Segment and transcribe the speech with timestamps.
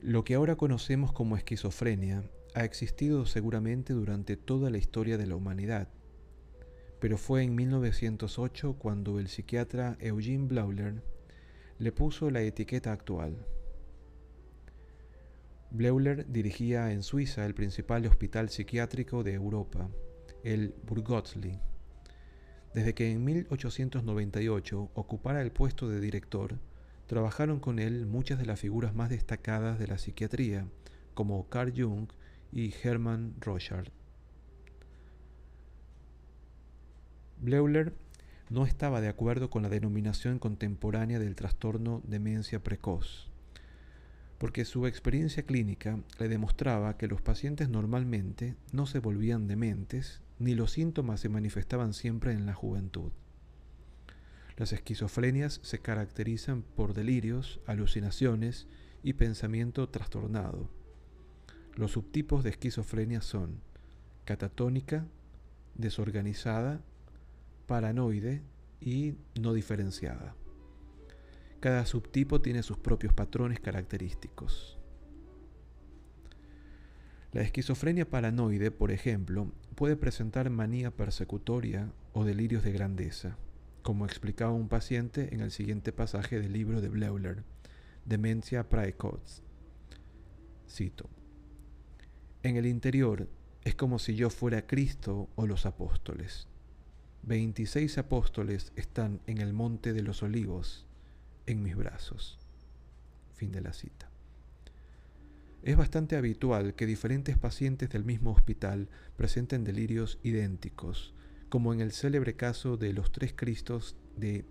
[0.00, 2.22] Lo que ahora conocemos como esquizofrenia
[2.54, 5.88] ha existido seguramente durante toda la historia de la humanidad,
[7.00, 11.02] pero fue en 1908 cuando el psiquiatra Eugene Bleuler
[11.78, 13.46] le puso la etiqueta actual.
[15.74, 19.90] Bleuler dirigía en Suiza el principal hospital psiquiátrico de Europa,
[20.44, 21.58] el Burgotzli.
[22.72, 26.60] Desde que en 1898 ocupara el puesto de director,
[27.08, 30.68] trabajaron con él muchas de las figuras más destacadas de la psiquiatría,
[31.12, 32.06] como Carl Jung
[32.52, 33.88] y Hermann Rochard.
[37.40, 37.94] Bleuler
[38.48, 43.33] no estaba de acuerdo con la denominación contemporánea del trastorno demencia precoz,
[44.44, 50.54] porque su experiencia clínica le demostraba que los pacientes normalmente no se volvían dementes ni
[50.54, 53.10] los síntomas se manifestaban siempre en la juventud.
[54.58, 58.66] Las esquizofrenias se caracterizan por delirios, alucinaciones
[59.02, 60.68] y pensamiento trastornado.
[61.74, 63.62] Los subtipos de esquizofrenia son
[64.26, 65.06] catatónica,
[65.74, 66.82] desorganizada,
[67.66, 68.42] paranoide
[68.78, 70.36] y no diferenciada.
[71.64, 74.76] Cada subtipo tiene sus propios patrones característicos.
[77.32, 83.38] La esquizofrenia paranoide, por ejemplo, puede presentar manía persecutoria o delirios de grandeza
[83.80, 87.44] como explicaba un paciente en el siguiente pasaje del libro de Bleuler,
[88.04, 89.40] Demencia Praecox.
[90.68, 91.08] Cito.
[92.42, 93.26] En el interior
[93.62, 96.46] es como si yo fuera Cristo o los apóstoles.
[97.22, 100.86] Veintiséis apóstoles están en el monte de los olivos,
[101.46, 102.38] en mis brazos.
[103.34, 104.10] Fin de la cita.
[105.62, 111.14] Es bastante habitual que diferentes pacientes del mismo hospital presenten delirios idénticos,
[111.48, 114.44] como en el célebre caso de los tres Cristos de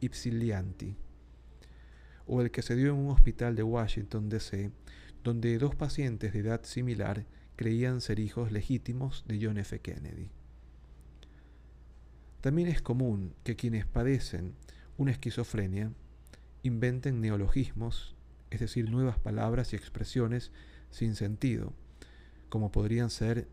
[0.00, 0.96] Ypsilanti,
[2.26, 4.70] o el que se dio en un hospital de Washington, D.C.,
[5.22, 7.26] donde dos pacientes de edad similar
[7.56, 9.78] creían ser hijos legítimos de John F.
[9.80, 10.30] Kennedy.
[12.40, 14.54] También es común que quienes padecen
[14.96, 15.92] una esquizofrenia
[16.64, 18.16] inventen neologismos,
[18.50, 20.50] es decir, nuevas palabras y expresiones
[20.90, 21.74] sin sentido,
[22.48, 23.46] como podrían ser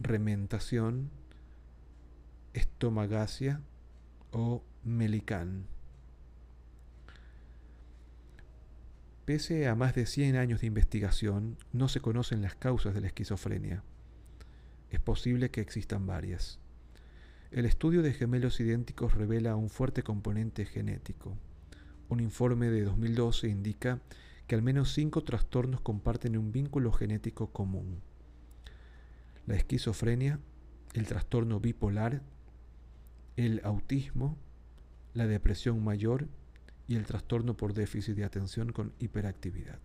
[0.00, 1.10] rementación,
[2.54, 3.60] estomagacia
[4.32, 5.66] o melicán.
[9.26, 13.06] Pese a más de 100 años de investigación, no se conocen las causas de la
[13.06, 13.82] esquizofrenia.
[14.90, 16.60] Es posible que existan varias.
[17.50, 21.36] El estudio de gemelos idénticos revela un fuerte componente genético.
[22.08, 24.00] Un informe de 2012 indica
[24.46, 28.00] que al menos cinco trastornos comparten un vínculo genético común.
[29.46, 30.38] La esquizofrenia,
[30.94, 32.22] el trastorno bipolar
[33.36, 34.36] el autismo,
[35.12, 36.28] la depresión mayor
[36.86, 39.78] y el trastorno por déficit de atención con hiperactividad.